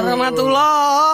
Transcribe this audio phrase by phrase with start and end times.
[0.00, 1.12] Warahmatullah.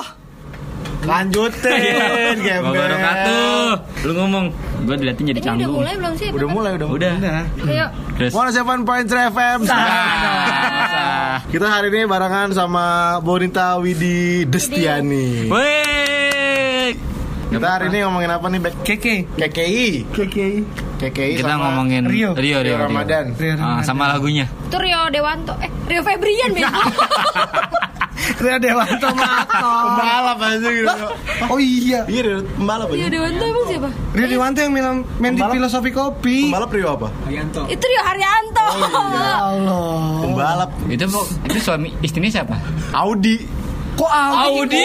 [1.07, 3.67] Lanjutin Gembel Wabarakatuh.
[4.03, 4.45] Lu ngomong,
[4.83, 5.75] gua diliatin jadi Ini udah canggung.
[5.77, 6.29] mulai belum sih?
[6.31, 7.15] Udah mulai udah Udah.
[7.63, 7.87] Ayo.
[8.17, 8.31] Terus.
[8.33, 12.87] 107.3 FM Ah, Kita hari ini barengan sama
[13.21, 16.91] Bonita Widi Destiani Wih.
[17.47, 18.75] Kita hari ini ngomongin apa nih Bek?
[18.83, 19.15] Keke.
[19.33, 20.47] KKI Keke.
[20.97, 22.35] KKI Kita sama ngomongin Rio.
[22.35, 23.31] Rio, Rio, Rio Ramadan.
[23.33, 24.51] Rio Ah, sama lagunya.
[24.67, 25.55] Itu Rio Dewanto.
[25.63, 26.67] Eh, Rio Febrian bego.
[28.17, 29.71] Rio Dewanto Mato.
[29.95, 31.07] Pembalap aja gitu
[31.53, 32.03] Oh iya.
[32.09, 33.89] Iya Rio, pembalap Rio aja Dewanto emang siapa?
[34.17, 34.87] Rio Dewanto yang main,
[35.21, 36.37] main di filosofi kopi.
[36.49, 37.09] Pembalap Rio apa?
[37.69, 38.65] Itu Rio Haryanto.
[39.17, 39.95] Ya Allah.
[40.23, 41.05] Pembalap Itu
[41.47, 42.57] itu suami istrinya siapa?
[42.93, 43.45] Audi
[43.97, 44.77] Kok Audi?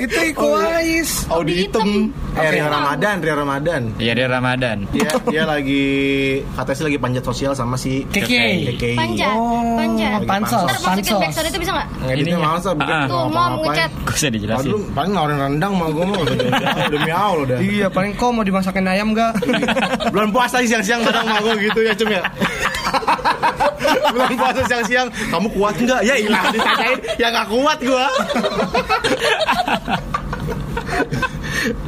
[0.00, 1.28] Itu Iko Ais.
[1.28, 4.88] Audi hitam Eh Rio Ramadan Rio Ramadan Iya, dia Ramadan.
[4.88, 5.84] Dia dia lagi
[6.48, 8.70] katanya sih lagi panjat sosial sama si Keke.
[8.70, 10.20] KKI Panjat, Oh, panjat.
[10.24, 11.20] pansos, Ntar masukin pansos.
[11.20, 11.88] backsound itu bisa nggak?
[12.00, 12.48] Ngeditnya Ininya.
[12.48, 13.04] males lah bikin Ah.
[13.04, 13.90] Tuh, mau mau ngecat.
[14.00, 14.62] Gak usah dijelasin.
[14.64, 16.22] Aduh, paling nawarin rendang mah gue mau
[16.88, 17.58] demi Allah udah.
[17.60, 19.32] Iya, paling kok mau dimasakin ayam gak?
[20.08, 22.22] Bulan puasa siang-siang kadang mah gue gitu ya cum ya.
[24.10, 26.00] Bulan puasa siang-siang kamu kuat nggak?
[26.06, 28.06] Ya ilah ditanyain ya nggak kuat gua.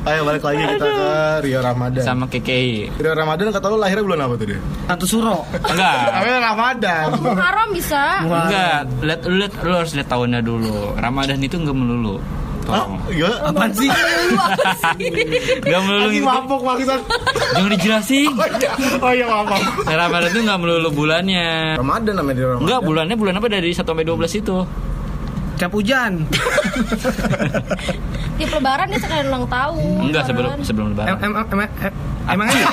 [0.02, 1.10] Ayo balik lagi kita ke
[1.48, 2.02] Rio Ramadan.
[2.04, 2.92] Sama KKI.
[3.00, 4.60] Rio Ramadan kata lu lahirnya bulan apa tuh dia?
[4.90, 5.48] Satu suro.
[5.48, 6.12] Enggak.
[6.12, 7.04] Namanya Ramadan.
[7.22, 8.02] Muharram bisa.
[8.26, 10.92] Enggak, lihat lu lihat lu harus lihat tahunnya dulu.
[10.98, 12.20] Ramadan itu enggak melulu.
[12.62, 12.84] Hah?
[12.84, 12.92] Tolong.
[13.08, 13.30] Iya.
[13.42, 13.88] Apaan sih?
[13.88, 15.08] Lu apa sih?
[15.60, 16.24] Enggak melulu Lagi gitu.
[16.24, 17.00] mabok maksud.
[17.52, 18.30] Jangan dijelasin.
[18.32, 19.62] Oh iya, oh iya maaf.
[19.84, 21.76] Ramadan itu enggak melulu bulannya.
[21.76, 22.62] Ramadan namanya di Ramadan.
[22.62, 24.66] Enggak, bulannya bulan apa dari 1 sampai 12 itu?
[25.52, 26.12] Cap hujan.
[28.34, 30.00] Tiap lebaran dia sekalian ulang tahun.
[30.08, 31.16] Enggak sebelum sebelum Em, lebaran.
[31.18, 31.92] em, em, em,
[32.26, 32.62] emang ada?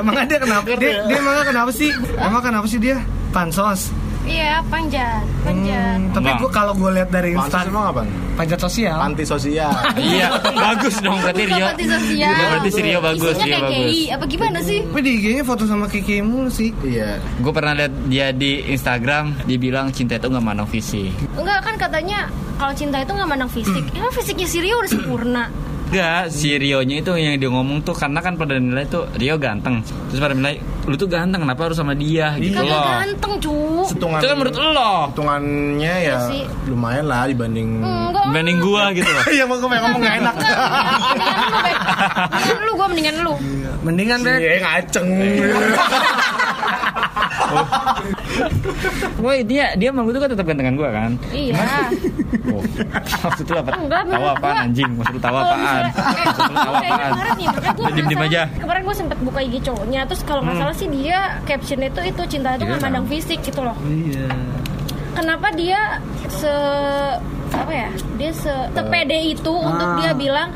[0.00, 0.64] emang ada kenapa?
[0.74, 1.90] Dia, dia emang kenapa sih?
[2.16, 2.98] Emang kenapa sih dia?
[3.30, 3.90] Pansos.
[4.28, 5.96] Iya, panjat, panjat.
[5.96, 8.02] Hmm, tapi gua kalau gue lihat dari Pansos Insta emang apa?
[8.40, 8.96] panjat sosial.
[8.96, 9.68] Anti sosial.
[10.00, 11.66] Iya, bagus dong berarti Rio.
[11.68, 12.32] panti sosial.
[12.32, 13.84] Iya, berarti si Rio bagus, Isinya Rio kayak bagus.
[13.92, 14.02] KI.
[14.16, 14.78] Apa gimana sih?
[14.80, 16.70] Tapi di IG-nya foto sama Kiki mulu sih.
[16.80, 17.20] Iya.
[17.44, 21.12] Gue pernah lihat dia di Instagram, dia bilang cinta itu nggak mandang fisik.
[21.36, 23.84] Enggak kan katanya kalau cinta itu nggak mandang fisik.
[23.92, 25.44] Emang fisiknya si Rio udah sempurna.
[25.90, 29.82] Enggak, si Rio-nya itu yang dia ngomong tuh karena kan pada nilai tuh Rio ganteng.
[30.06, 30.54] Terus pada nilai
[30.86, 32.86] lu tuh ganteng, kenapa harus sama dia gitu Kagak loh.
[32.96, 33.54] ganteng, cu.
[33.90, 34.92] Hitungan Itu kan menurut lo.
[35.08, 36.42] hitungannya ya Iya sih.
[36.64, 38.22] lumayan lah dibanding Enggak.
[38.24, 39.22] Dibanding gua gitu loh.
[39.34, 40.34] Iya, mau gue ngomong gak enak.
[42.30, 43.34] Mendingan lu, gue mendingan lu.
[43.82, 44.36] Mendingan deh.
[44.38, 45.08] Iya, ngaceng.
[49.20, 51.10] Woi dia dia emang itu kan tetap gantengan gua kan.
[51.30, 51.54] Iya.
[52.48, 52.62] Oh.
[53.20, 53.68] Maksud lu apa?
[53.74, 54.90] Enggak, Tahu menurut apaan gua- anjing?
[54.94, 55.60] Maksud lu tahu Kalau apaan?
[55.60, 57.10] eh, Maksud lu tahu kayaknya apaan?
[57.10, 57.72] kemarin nih, makanya
[58.22, 58.40] aja.
[58.40, 60.62] salah- Kemarin gue sempet buka IG cowoknya, terus kalau nggak Hmm.
[60.62, 62.84] salah sih dia captionnya itu itu cinta itu nggak Iya.
[62.86, 63.76] mandang fisik gitu loh.
[63.82, 64.26] Iya.
[65.10, 65.80] Kenapa dia
[66.30, 66.52] se
[67.50, 67.88] apa ya?
[68.16, 69.96] Dia se sepede itu untuk Ah.
[69.98, 70.48] dia bilang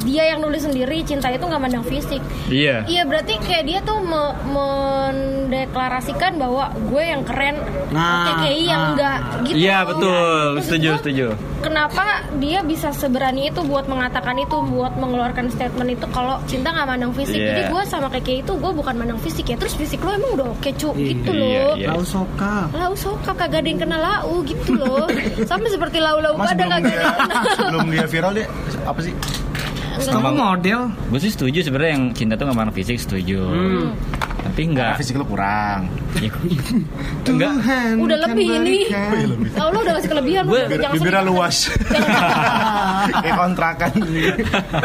[0.00, 2.22] dia yang nulis sendiri cinta itu nggak mandang fisik.
[2.46, 2.84] Iya.
[2.84, 7.56] Iya berarti kayak dia tuh me- mendeklarasikan bahwa gue yang keren,
[7.88, 8.88] Nah, KKI yang ah.
[8.90, 9.56] enggak gitu.
[9.58, 9.86] Iya loh.
[9.90, 11.26] betul, setuju gua, setuju.
[11.58, 12.04] Kenapa
[12.36, 17.10] dia bisa seberani itu buat mengatakan itu, buat mengeluarkan statement itu kalau cinta nggak mandang
[17.10, 17.34] fisik.
[17.34, 17.48] Iya.
[17.50, 19.56] Jadi gue sama KKI itu gue bukan mandang fisik ya.
[19.56, 21.72] Terus fisik lo emang udah oke cu, Iya, gitu iya, loh.
[21.74, 21.86] iya.
[21.90, 22.54] Lau soka.
[22.70, 25.10] Lau soka kagak ada yang kena lau gitu loh.
[25.50, 27.42] Sampai seperti lau-lau Mas pada belum kagak ada dia yang kena.
[27.56, 28.46] sebelum dia viral dia
[28.84, 29.14] apa sih?
[30.06, 30.80] Kamu model.
[31.10, 33.42] Gue sih setuju sebenarnya yang cinta tuh nggak mandang fisik setuju.
[33.42, 33.86] Hmm.
[34.40, 34.94] Tapi enggak.
[34.96, 35.88] Fisik lu kurang.
[36.18, 37.52] Ya, enggak.
[37.52, 38.88] Tuhan Udah kan lebih ini.
[38.88, 39.28] berikan.
[39.52, 40.50] Lau lo udah kasih kelebihan lu.
[40.50, 41.56] Gue- Bibir, bibirnya luas.
[43.14, 43.90] Kayak kontrakan.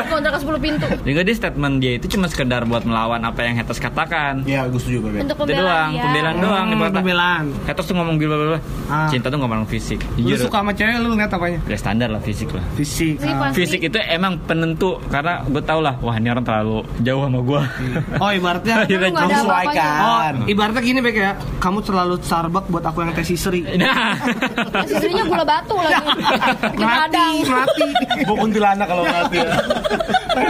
[0.05, 0.87] kontrak 10 pintu.
[1.01, 4.43] Juga dia statement dia itu cuma sekedar buat melawan apa yang haters katakan.
[4.43, 5.17] Iya, gue setuju Bebe.
[5.23, 6.03] Untuk Itu doang, pembelaan dia.
[6.03, 7.43] pembelaan doang Hmm, pembelaan.
[7.65, 9.07] Haters tuh ngomong gitu bla Ah.
[9.07, 9.99] Cinta tuh nggak mandang fisik.
[10.17, 10.45] Lu Jujur.
[10.45, 11.59] suka sama cewek lu ngeliat apanya?
[11.65, 12.61] Ya standar lah fisik lah.
[12.75, 13.17] Fisik.
[13.23, 13.49] Ah.
[13.49, 17.61] Fisik itu emang penentu karena gue tau lah wah ini orang terlalu jauh sama gue.
[18.19, 19.42] Oh ibaratnya Lu jauh.
[19.43, 19.87] Apa-apanya.
[19.99, 21.31] Oh, ibaratnya gini Bek ya.
[21.59, 23.63] Kamu terlalu Starbucks buat aku yang tes istri.
[23.75, 24.15] Nah,
[24.83, 26.03] Istrinya gula batu lagi.
[26.75, 27.87] Mati, mati.
[28.21, 29.53] Gue kuntilanak kalau mati ya.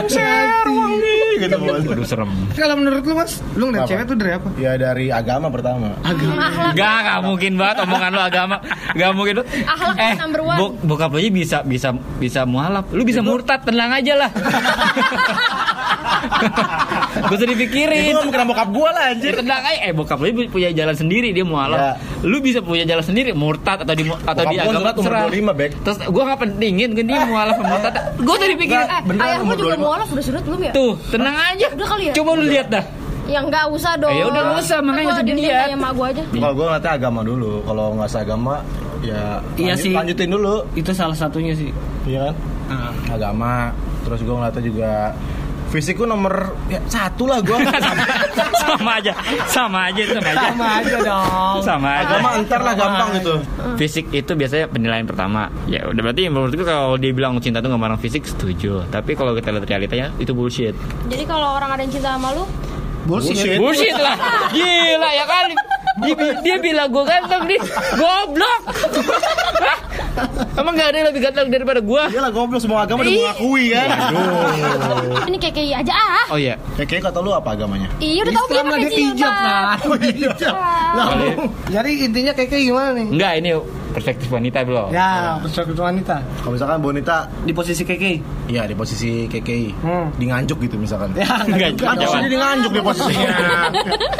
[0.07, 1.17] Share wangi.
[1.41, 1.83] gitu bos.
[1.83, 2.29] Aduh serem.
[2.53, 4.47] Kalau menurut lu mas, lu ngeliat cewek tuh dari apa?
[4.55, 5.91] Ya dari agama pertama.
[6.01, 6.71] Akhlak.
[6.77, 8.55] Gak, gak mungkin banget omongan lu agama.
[8.93, 9.43] Gak mungkin lu.
[9.65, 10.57] Akhlak eh, number one.
[10.57, 12.85] bok- bokap lu aja bisa bisa bisa mualaf.
[12.93, 14.31] Lu bisa murtad, tenang aja lah.
[16.23, 18.03] Gak usah dipikirin.
[18.09, 19.31] Itu ngomong bokap gua lah anjir.
[19.31, 19.79] Ya, tenang aja.
[19.81, 21.77] Eh bokap lu punya jalan sendiri dia mualaf.
[21.77, 21.91] Ya.
[22.21, 25.27] Lu bisa punya jalan sendiri murtad atau di atau di agama terserah.
[25.27, 25.71] 25, Bek.
[25.81, 27.93] Terus gua gak pentingin kan dia mualaf murtad.
[28.23, 28.85] Gua usah dipikirin.
[28.85, 29.83] Eh, Beneran ayah gua juga 25.
[29.83, 30.71] mualaf udah sunat belum ya?
[30.71, 31.67] Tuh, tenang aja.
[31.71, 32.13] Udah kali ya?
[32.13, 32.83] Coba lu lihat dah.
[33.23, 34.11] Ya enggak usah dong.
[34.11, 35.67] Eh, ya udah, nggak usah, makanya Gua nggak usah dilihat.
[35.71, 36.23] emak gua aja.
[36.25, 37.51] Kalau gua ngeliatnya agama dulu.
[37.63, 38.53] Kalau nggak seagama
[39.01, 39.21] ya
[39.53, 39.93] Iya lanjut- sih.
[39.93, 40.55] lanjutin dulu.
[40.73, 41.71] Itu salah satunya sih.
[42.03, 42.35] Iya kan?
[43.09, 43.71] Agama.
[44.03, 44.91] Terus gua ngeliatnya juga
[45.73, 47.57] fisikku nomor ya, satu lah gua.
[48.61, 49.13] sama aja,
[49.49, 50.45] sama aja, sama aja.
[50.53, 51.57] Sama aja dong.
[51.65, 52.05] Sama aja.
[52.05, 53.33] agama entar lah gampang gitu.
[53.81, 55.49] Fisik itu biasanya penilaian pertama.
[55.65, 58.85] Ya udah berarti menurutku kalau dia bilang cinta tuh nggak mandang fisik setuju.
[58.93, 60.77] Tapi kalau kita lihat realitanya itu bullshit.
[61.09, 62.45] Jadi kalau orang ada yang cinta sama lu,
[63.03, 63.59] Bullshit.
[63.59, 64.15] Bullshit lah.
[64.51, 65.47] Gila ya kan.
[65.93, 67.59] Dia, dia bilang gue ganteng nih.
[67.95, 68.61] Goblok.
[70.53, 72.03] Emang gak ada yang lebih ganteng daripada gue?
[72.13, 73.89] Iyalah goblok semua agama udah mengakui kan.
[75.29, 76.25] ini kayak kayak aja ah.
[76.33, 76.55] Oh iya.
[76.77, 77.89] Kayak kayak kata lu apa agamanya?
[78.03, 79.33] Iya udah tahu dia pakai hijab jilbab.
[79.33, 79.77] lah.
[79.89, 80.29] Oh iya.
[80.93, 81.07] Lah.
[81.69, 83.07] Jadi intinya kayak kayak gimana nih?
[83.09, 83.49] Enggak ini
[83.93, 84.89] perspektif wanita bro.
[84.89, 88.13] Ya, perspektif wanita Kalau misalkan Bonita di posisi keke.
[88.43, 90.11] Iya di posisi KKI Hmm.
[90.13, 92.03] Di nganjuk gitu misalkan Ya, Enggak, Kan dong.
[92.03, 93.29] posisinya di nganjuk dia posisinya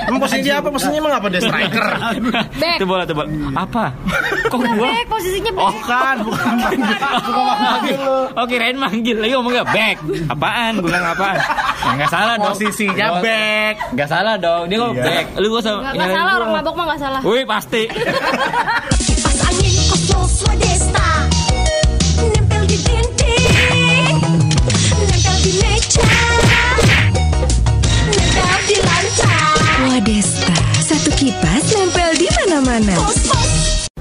[0.06, 0.68] Emang posisi dia apa?
[0.70, 1.28] Posisinya emang apa?
[1.28, 1.86] Dia striker
[2.56, 2.78] Back.
[2.80, 3.24] Lah, coba.
[3.58, 3.86] Apa?
[4.46, 4.88] Kok gua?
[4.88, 5.66] Back posisinya back.
[5.66, 6.78] Oh kan, bukan
[8.34, 9.98] Oh kirain manggil Lagi ngomongnya back
[10.30, 10.72] Apaan?
[10.78, 11.38] Gue bilang apaan?
[11.82, 13.76] Ya nggak salah dong Posisinya Nggak- back.
[13.92, 15.04] Nggak salah dong Dia ngomong Iya.
[15.04, 17.20] back Lu gak usah Gak, gak salah orang mabok mah gak salah.
[17.22, 17.84] Wih pasti
[20.44, 21.08] Swadesta
[22.20, 24.20] Nempel di dinding
[25.08, 26.04] Nempel di meja
[28.12, 32.96] Nempel di lantai Wadesta, satu kipas nempel di mana-mana.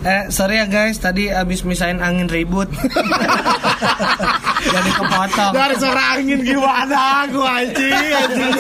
[0.03, 2.67] Eh, sorry ya guys, tadi abis misain angin ribut.
[4.63, 5.53] Jadi kepotong.
[5.55, 7.23] Dari suara angin gimana?
[7.31, 8.55] Gue anjing anjing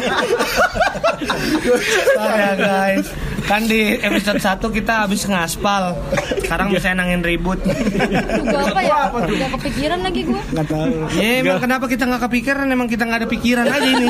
[2.14, 3.06] Sorry ya guys.
[3.52, 5.92] Kan di episode 1 kita habis ngaspal.
[6.40, 7.60] Sekarang misain angin ribut.
[7.60, 9.12] Gua apa ya?
[9.12, 10.40] Gak kepikiran lagi gua.
[10.56, 10.92] Gak tahu.
[11.20, 12.64] Ya emang kenapa kita nggak kepikiran?
[12.72, 14.08] Emang kita nggak ada pikiran aja ini.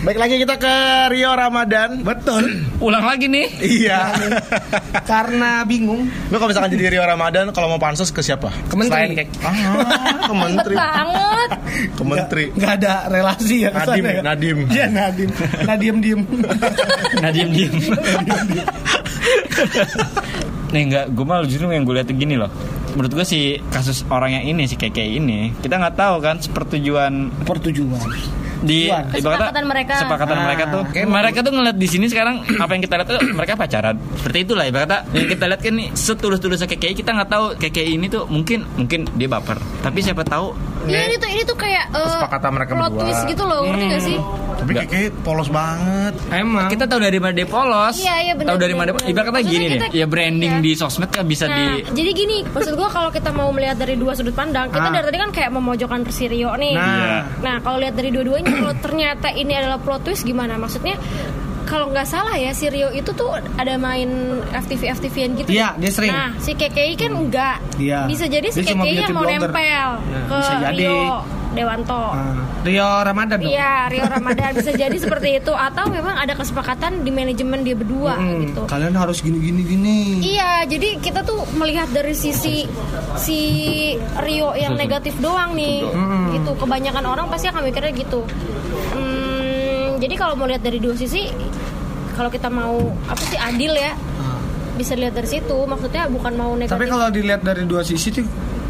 [0.00, 0.74] Baik lagi kita ke
[1.16, 2.68] Rio Ramadan Betul.
[2.78, 4.12] Ulang lagi nih Iya
[5.10, 6.06] Karena bingung.
[6.28, 8.52] Lu kalau misalkan jadi Rio Ramadan Kalau mau pansos ke siapa?
[8.68, 8.92] Ke menteri.
[8.94, 11.50] Selain kayak ah, Ke menteri banget.
[11.96, 13.70] Ke menteri Nggak ada relasi ya.
[13.72, 14.22] Nadim, sana ya?
[14.22, 14.58] Nadim.
[14.70, 15.30] Iya Nadim.
[15.68, 16.20] Nadim diem.
[17.34, 17.73] Diem diem
[20.70, 22.50] Nih enggak Gue malah justru yang gue lihat gini loh
[22.94, 27.12] Menurut gue si kasus orang yang ini Si Keke ini Kita nggak tahu kan Pertujuan
[27.42, 28.08] Pertujuan.
[28.64, 29.92] di Kesepakatan mereka.
[29.94, 30.82] Kesepakatan Ah, mereka tuh.
[30.82, 31.00] oke.
[31.04, 34.00] mereka tuh ngeliat di sini sekarang apa yang kita lihat tuh mereka pacaran.
[34.16, 38.08] Seperti itulah ibaratnya yang kita lihat kan nih setulus-tulusnya KKI kita nggak tahu KKI ini
[38.08, 39.60] tuh mungkin mungkin dia baper.
[39.84, 43.02] Tapi siapa tahu Iya ini tuh ini tuh kayak eh, Kesepakatan mereka plot berdua.
[43.02, 44.18] twist gitu loh, ngerti gak sih?
[44.54, 44.86] Tapi Nggak.
[44.86, 46.68] kayak polos banget Emang.
[46.68, 47.96] kita tahu dari mana dia polos.
[47.96, 49.76] Iya, iya, benar, Tahu dari mana ibaratnya Maksudnya gini nih.
[49.78, 50.62] kita- Ya branding iya.
[50.62, 53.94] di sosmed kan bisa Nah, di jadi gini, maksud gua kalau kita mau melihat dari
[53.94, 54.92] dua sudut pandang, kita Ah.
[54.92, 56.72] dari tadi kan kayak memojokkan si Rio nih.
[56.72, 57.26] Nah.
[57.36, 60.54] Nah, kalau lihat dari dua-duanya, kalau ternyata ini adalah plot twist gimana?
[60.54, 60.96] Maksudnya
[61.74, 64.06] kalau nggak salah ya si Rio itu tuh ada main
[64.54, 65.50] FTV FTVan gitu.
[65.50, 66.14] Iya, dia sering.
[66.14, 67.56] Nah, si KKI kan enggak.
[67.74, 68.06] Iya.
[68.06, 69.50] Bisa jadi si Dia KKI yang mau blogger.
[69.50, 70.86] nempel ke bisa jadi.
[70.86, 71.02] Rio
[71.54, 72.02] Dewanto.
[72.10, 73.46] Ah, Rio Ramadan dong.
[73.46, 78.14] Iya, Rio Ramadan bisa jadi seperti itu atau memang ada kesepakatan di manajemen dia berdua
[78.14, 78.62] Hmm, gitu.
[78.66, 79.98] Kalian harus gini gini gini.
[80.24, 82.66] Iya, jadi kita tuh melihat dari sisi
[83.16, 83.38] si
[84.16, 85.82] Rio yang negatif doang nih,
[86.34, 86.54] gitu.
[86.54, 88.22] Kebanyakan orang pasti akan mikirnya gitu.
[88.90, 91.30] Hmm, jadi kalau mau lihat dari dua sisi,
[92.14, 92.78] kalau kita mau
[93.10, 93.92] apa sih adil ya,
[94.78, 95.56] bisa lihat dari situ.
[95.66, 96.74] Maksudnya bukan mau negatif.
[96.78, 98.24] Tapi kalau dilihat dari dua sisi tuh,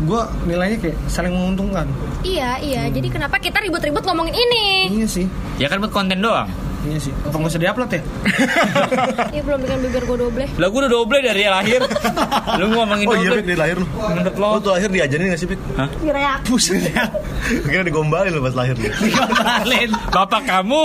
[0.05, 1.87] gue nilainya kayak saling menguntungkan.
[2.25, 2.83] iya, iya.
[2.89, 4.67] Jadi kenapa kita ribut-ribut ngomongin ini?
[5.01, 5.27] Iya sih,
[5.61, 6.49] ya kan buat konten doang.
[6.85, 7.13] Iya sih.
[7.25, 8.01] Apa nggak usah diupload ya?
[9.35, 10.45] Iya belum bikin bibir gue doble.
[10.59, 11.81] Lah gue udah double dari lahir.
[12.61, 13.31] Lu ngomongin Oh iya.
[13.35, 14.49] Pik, dari lahir lu Menurut lo?
[14.55, 15.61] Lu tuh lahir diajarin gak sih Pik?
[15.75, 15.89] Hah?
[15.99, 16.41] Direak.
[16.47, 16.87] Buset
[17.67, 18.87] Kira digombalin lu pas lahir lu
[20.13, 20.83] Bapak kamu.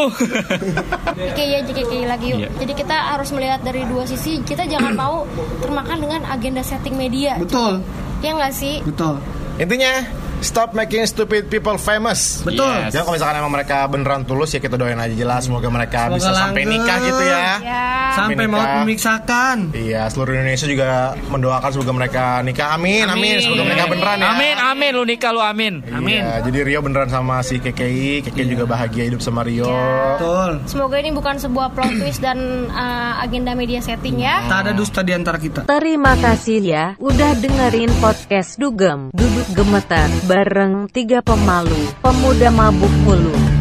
[1.13, 2.39] JKI aja JKI lagi yuk.
[2.41, 2.49] Iya.
[2.63, 4.41] Jadi kita harus melihat dari dua sisi.
[4.41, 5.23] Kita jangan mau
[5.61, 7.37] termakan dengan agenda setting media.
[7.37, 7.83] Betul,
[8.19, 8.83] Ya nggak sih?
[8.83, 9.15] betul.
[9.59, 10.03] Intinya
[10.41, 12.41] stop making stupid people famous.
[12.41, 12.69] Betul.
[12.87, 12.93] Yes.
[12.93, 16.17] Ya kalau misalkan emang mereka beneran tulus ya kita doain aja jelas semoga mereka Semoga
[16.17, 16.81] bisa sampai langgeng.
[16.81, 17.45] nikah gitu ya.
[17.59, 17.85] Ya.
[18.09, 19.55] Sampai mau memisahkan.
[19.71, 20.89] Iya, seluruh Indonesia juga
[21.29, 22.67] mendoakan semoga mereka nikah.
[22.71, 23.37] Amin, amin.
[23.39, 24.27] Semoga mereka beneran ya.
[24.31, 25.73] Amin, amin lu nikah lu amin.
[25.89, 26.19] Amin.
[26.19, 29.67] Iya, jadi Rio beneran sama si KKI, KKI juga bahagia hidup sama Rio.
[29.67, 30.59] Betul.
[30.65, 34.43] Semoga ini bukan sebuah plot twist dan uh, agenda media setting ya.
[34.47, 35.65] Tak ada dusta di antara kita.
[35.65, 43.58] Terima kasih ya udah dengerin podcast Dugem Duduk Gemetar bareng tiga pemalu Pemuda mabuk mulu